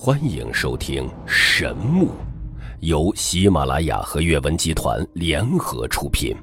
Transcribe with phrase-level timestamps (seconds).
[0.00, 2.06] 欢迎收听《神木》，
[2.78, 6.36] 由喜马拉雅和阅文集团联合出品，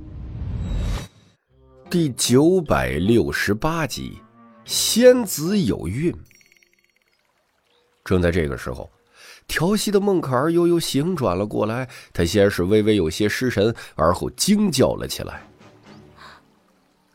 [1.90, 4.20] 第九百六十八集
[4.70, 6.12] 《仙子有孕》。
[8.04, 8.91] 正在这个时候，
[9.48, 15.42] 调戏的孟可儿悠悠醒转了过来，她先是微微有些失神，而后惊叫了起来：“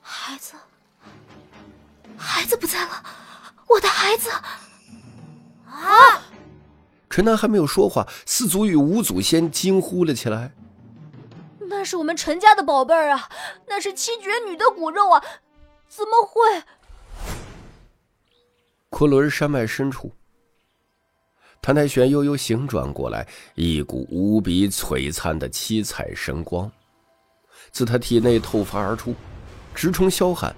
[0.00, 0.54] 孩子，
[2.16, 3.04] 孩子不在了，
[3.68, 4.30] 我的孩子！”
[5.70, 6.09] 啊！
[7.10, 10.55] 陈南还没有说话，四祖与五祖先惊呼了起来
[11.69, 13.28] ：“那是我们陈家的宝贝儿啊，
[13.66, 15.20] 那是七绝女的骨肉啊，
[15.88, 16.62] 怎么会？”
[18.91, 20.12] 昆仑山脉深处，
[21.60, 26.70] 谭太玄悠悠醒转过来，一股无比璀璨的七彩神光
[27.72, 29.14] 自他体内透发而出，
[29.74, 30.55] 直冲霄汉，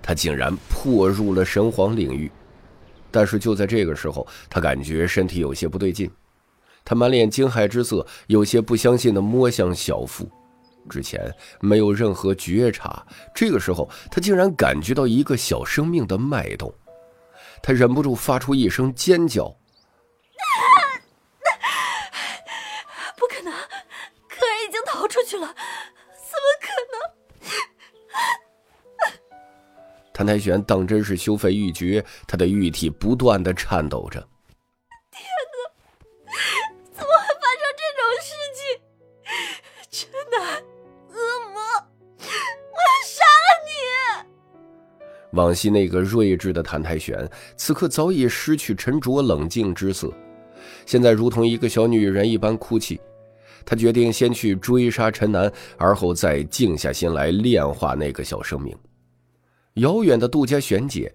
[0.00, 2.30] 他竟然破入了神皇领域。
[3.10, 6.10] 但是就在这个时候，他感觉身体有些不对劲，
[6.84, 10.30] 他满脸惊骇之色，有些不相信的摸向小腹。
[10.88, 11.30] 之前
[11.60, 16.72] 没有任何觉察，这个时候他竟然感觉到一个小生命的脉动，
[17.62, 19.44] 他忍不住发出一声尖叫
[23.14, 25.54] ：“不可能，可儿已经逃出去了，
[30.20, 34.20] 谭台玄当真是羞愤欲绝，他的玉体不断的颤抖着。
[35.10, 35.56] 天哪，
[36.92, 38.28] 怎么会发生这种事
[39.88, 40.04] 情？
[40.12, 40.36] 真的，
[41.08, 41.16] 恶
[41.54, 41.58] 魔，
[42.18, 45.38] 我要杀了你！
[45.38, 50.12] 往昔那个睿智的谭台玄，此刻早已失去沉着冷静之色，
[50.84, 53.00] 现在如同一个小女人一般哭泣。
[53.64, 58.76] 他决定先去追杀陈南，而后再静下心来炼化那个小生命。
[59.74, 61.14] 遥远的杜家玄界，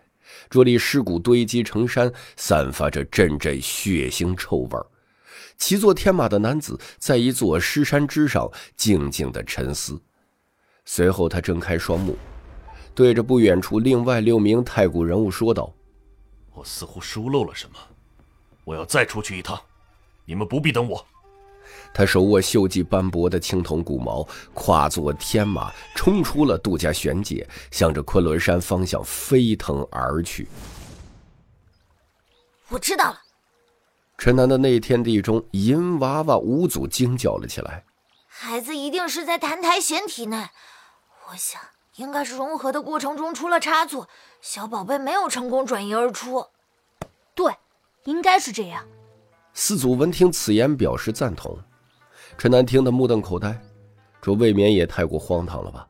[0.50, 4.86] 这里尸骨堆积成山，散发着阵阵血腥臭味儿
[5.58, 10.02] 骑坐天马的男子在一座尸山之上静静的沉思，
[10.84, 12.18] 随后他睁开双目，
[12.94, 15.74] 对着不远处另外六名太古人物说道
[16.54, 17.78] ：“我似乎疏漏了什么，
[18.64, 19.60] 我要再出去一趟，
[20.26, 21.06] 你们不必等我。”
[21.94, 30.48] 他手握锈迹斑驳的青铜骨矛，跨坐天马，冲出了杜家玄界，向着昆仑山方向飞腾而去。
[32.70, 33.22] 我知道了。
[34.18, 37.84] 陈楠的内天地中，银娃娃五祖惊叫了起来
[38.28, 40.50] ：“孩子一定是在澹台玄体内，
[41.30, 41.62] 我想
[41.98, 44.08] 应该是融合的过程中出了差错，
[44.42, 46.48] 小宝贝没有成功转移而出。”
[47.36, 47.54] 对，
[48.06, 48.86] 应该是这样。
[49.58, 51.58] 四祖闻听此言，表示赞同。
[52.38, 53.58] 陈南听得目瞪口呆，
[54.22, 55.88] 这未免也太过荒唐了吧？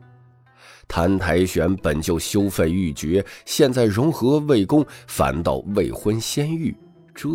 [0.87, 6.77] 谭台玄本就羞愤欲绝，现在融合未功，反倒未婚先育，
[7.15, 7.27] 这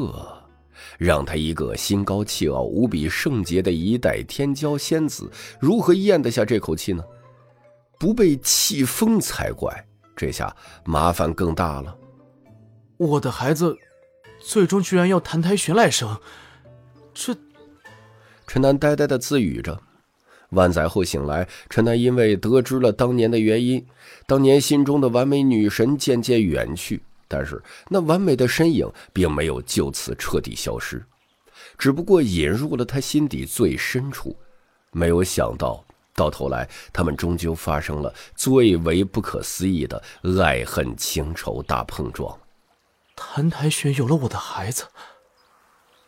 [0.98, 7.02] 让他一个心高气傲、无比圣洁的一代天骄仙子，如何咽得下这口气呢？
[7.98, 9.84] 不被气疯才怪！
[10.14, 10.54] 这下
[10.84, 11.96] 麻烦更大了。
[12.98, 13.76] 我的孩子，
[14.40, 16.18] 最终居然要谈台玄来生，
[17.14, 17.36] 这……
[18.46, 19.80] 陈南呆呆的自语着。
[20.50, 23.86] 万载后醒来，陈南因为得知了当年的原因，
[24.26, 31.04] 当年心中的完美女神渐渐远去，但是那完美的身影并没有就此彻底消失，
[31.78, 34.36] 只不过引入了他心底最深处。
[34.90, 35.84] 没有想到，
[36.16, 40.02] 到头来他们终究发生了最为不可思议的
[40.42, 42.36] 爱恨情仇大碰撞。
[43.22, 44.88] 谭台雪有了我的孩子，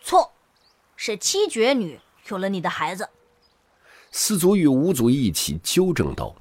[0.02, 0.32] 错，
[0.96, 2.00] 是七绝女。
[2.28, 3.06] 有了你的孩子，
[4.10, 6.34] 四祖与五祖一起纠正道：“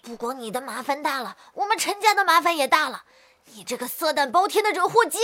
[0.00, 3.02] 不光你的麻烦大了，我们陈家的麻烦也大了。
[3.54, 5.20] 你这个色胆包天的惹祸精！”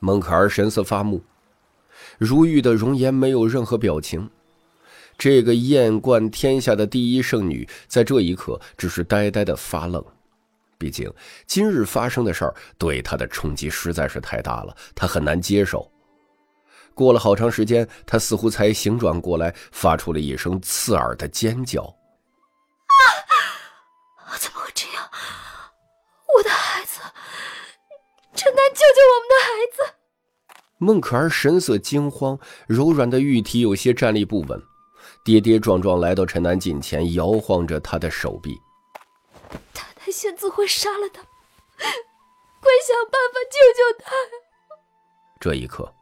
[0.00, 1.22] 孟可儿神色发木，
[2.16, 4.30] 如玉的容颜没有任何表情。
[5.18, 10.02] 这个艳冠天下的第一圣女，在这一刻只是呆呆的发愣。
[10.80, 11.12] 毕竟
[11.46, 15.86] 今日发生的事儿对他的冲击实在是太大了，他很难接受。
[16.94, 21.82] 过了好长时间，他似乎才醒转过来，发出了一声刺耳的尖叫
[24.24, 24.38] ：“啊！
[24.38, 25.06] 怎么会这样？
[26.34, 26.98] 我的孩子，
[28.34, 29.94] 陈南，救救我们的孩子！”
[30.82, 34.58] 孟可儿神色惊慌，柔软的玉体有些站立不稳，
[35.22, 38.58] 跌跌撞撞来到陈南近前，摇晃着他的手臂
[39.74, 41.22] ：“他仙子会杀了他，
[41.78, 44.10] 快想办法救救他！”
[45.40, 45.92] 这一刻。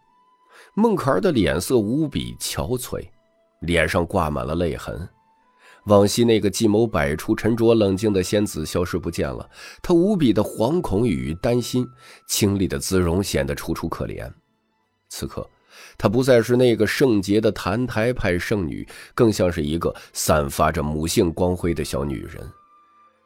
[0.74, 3.08] 孟可儿的脸色无比憔悴，
[3.62, 5.08] 脸上挂满了泪痕，
[5.86, 9.50] 往昔那个计谋百出、沉着冷静的仙子消失不见了，
[9.82, 11.84] 他无比的惶恐与担心，
[12.28, 14.32] 清丽的姿容显得楚楚可怜。
[15.08, 15.48] 此刻，
[15.96, 22.48] 她不再是那个圣洁的坛台派圣女，更像是一个散发着母性光辉的小女人。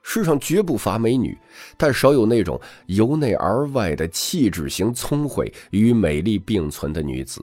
[0.02, 1.38] 世上绝不乏美女，
[1.76, 7.42] 但少有那种由内而外的气质型聪慧与美丽并存的女子。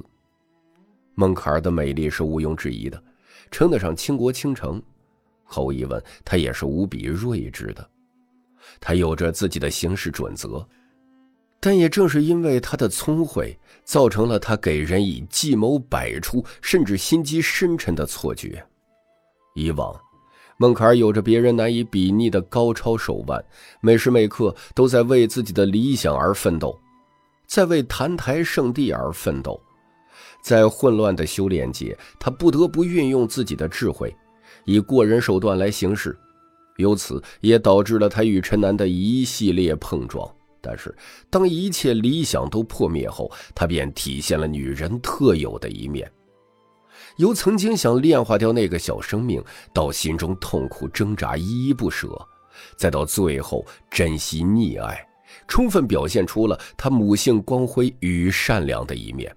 [1.15, 3.01] 孟可儿的美丽是毋庸置疑的，
[3.49, 4.81] 称得上倾国倾城。
[5.43, 7.89] 毫无疑问，她也是无比睿智的。
[8.79, 10.65] 她有着自己的行事准则，
[11.59, 18.63] 但也正是因为她的聪慧，造成了她给人以计谋百出，甚至心机深沉的错觉。
[19.55, 19.99] 以往。
[20.61, 23.41] 孟凯儿有着别人难以比拟的高超手腕，
[23.79, 26.77] 每时每刻都在为自己的理想而奋斗，
[27.47, 29.57] 在为坛台圣地而奋斗。
[30.41, 34.13] 在混乱的修炼界，他不得不运用自己的智慧，
[34.65, 36.17] 以过人手段来行事，
[36.75, 40.29] 由此也导致了他与陈南的一系列碰撞。
[40.59, 40.93] 但是，
[41.29, 46.11] 当一切理想都破灭后，他便体现了女人特有的一面。
[47.19, 49.43] 由曾经想炼化掉那个小生命，
[49.73, 52.09] 到心中痛苦挣扎、依依不舍，
[52.77, 55.05] 再到最后珍惜溺爱，
[55.45, 59.35] 充分表现出了他母性光辉与善良的一面。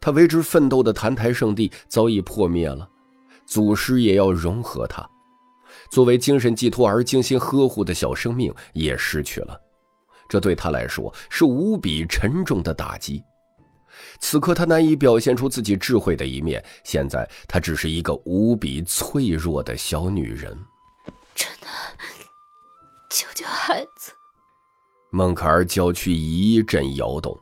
[0.00, 2.88] 他为之奋斗的坛台圣地早已破灭了，
[3.44, 5.06] 祖师也要融合他，
[5.90, 9.60] 作为精神寄托而精心呵护的小生命也失去了，
[10.30, 13.22] 这对他来说是无比沉重的打击。
[14.20, 16.64] 此刻，他难以表现出自己智慧的一面。
[16.84, 20.56] 现在，她只是一个无比脆弱的小女人。
[21.34, 21.66] 真的，
[23.08, 24.12] 救救孩子！
[25.10, 27.36] 孟可儿娇躯一阵摇动，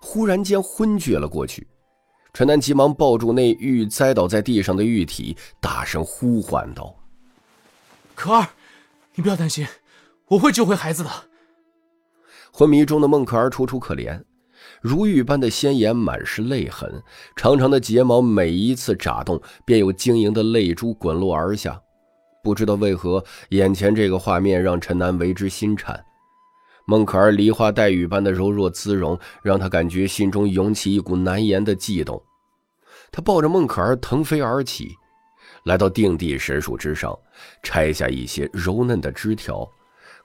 [0.00, 1.66] 忽然间昏厥了过去。
[2.32, 6.92] 陈楠急忙抱住那玉栽倒在地上的玉体，大声呼唤道
[8.16, 8.48] ：“可儿，
[9.14, 9.64] 你不要担心，
[10.26, 11.10] 我会救回孩子的。”
[12.50, 14.20] 昏迷中的孟可儿楚楚可怜。
[14.80, 17.02] 如玉般的鲜颜满是泪痕，
[17.34, 21.80] 长长的睫毛每一次眨动，便有晶莹的泪珠滚落而下。
[22.42, 26.04] 不知道为何，眼前这个画面让陈南为之心颤。
[26.86, 32.22] 孟可儿梨花带雨般的柔弱姿容，让他感觉心中涌起一股难言的悸动。
[33.10, 34.90] 他抱着孟可儿腾飞而起，
[35.64, 37.18] 来到定地神树之上，
[37.62, 39.66] 拆下一些柔嫩的枝条，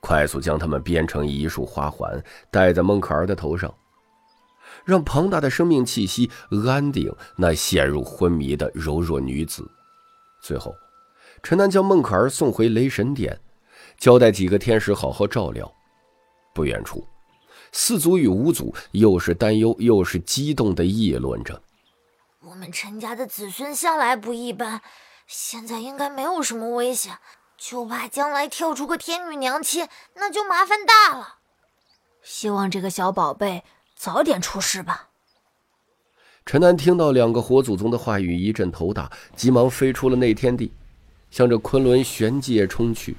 [0.01, 2.21] 快速将它们编成一束花环，
[2.51, 3.73] 戴在孟可儿的头上。
[4.89, 6.31] 让庞大的生命气息
[6.67, 9.69] 安定那陷入昏迷的柔弱女子。
[10.41, 10.73] 最后，
[11.43, 13.39] 陈南将孟可儿送回雷神殿，
[13.99, 15.71] 交代几个天使好好照料。
[16.55, 17.07] 不远处，
[17.71, 21.61] 四祖与五祖又是担忧又是激动的议论着
[22.41, 24.81] ：“我们陈家的子孙向来不一般，
[25.27, 27.19] 现在应该没有什么危险，
[27.57, 31.35] 就怕将来跳出个天女娘亲，那就麻烦大了。
[32.23, 33.63] 希望这个小宝贝。”
[33.99, 35.09] 早点出事吧。
[36.45, 40.71] 陈南听到两个火祖宗的话语，一阵头大，急忙飞出了内天地，
[41.29, 43.17] 向着昆仑玄界冲去。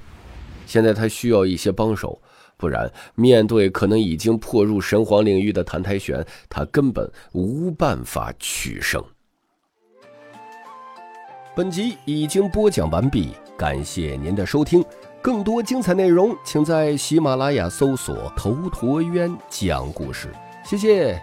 [0.67, 2.19] 现在他需要一些帮手，
[2.57, 9.05] 不然面对可能已经破入神皇领域的谭台玄，他根本无办法取胜。
[11.55, 14.83] 本集已经播讲完毕，感谢您的收听。
[15.21, 20.33] 更多精彩内容，请在喜马拉雅搜索“头陀渊讲故事”。
[20.63, 21.21] 谢谢。